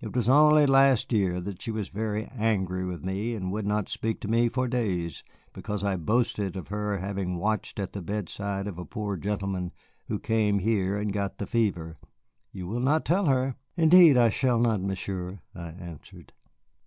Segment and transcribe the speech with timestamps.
[0.00, 3.90] It was only last year that she was very angry with me, and would not
[3.90, 8.66] speak to me for days, because I boasted of her having watched at the bedside
[8.68, 9.72] of a poor gentleman
[10.06, 11.98] who came here and got the fever.
[12.52, 16.32] You will not tell her?" "Indeed I shall not, Monsieur," I answered.